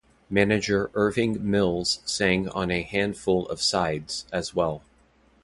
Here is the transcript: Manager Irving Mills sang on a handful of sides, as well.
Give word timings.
Manager 0.31 0.89
Irving 0.95 1.47
Mills 1.47 1.99
sang 2.05 2.49
on 2.49 2.71
a 2.71 2.81
handful 2.81 3.45
of 3.49 3.61
sides, 3.61 4.25
as 4.33 4.55
well. 4.55 4.81